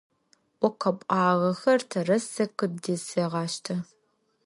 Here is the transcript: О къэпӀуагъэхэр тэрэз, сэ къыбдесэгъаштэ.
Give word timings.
О 0.65 0.67
къэпӀуагъэхэр 0.79 1.81
тэрэз, 1.89 2.23
сэ 2.33 2.45
къыбдесэгъаштэ. 2.57 3.75